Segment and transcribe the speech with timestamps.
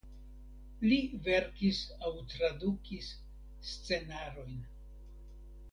[0.85, 0.97] Li
[1.27, 3.13] verkis aŭ tradukis
[3.75, 4.61] scenarojn.